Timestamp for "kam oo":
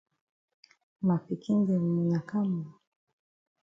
2.29-2.71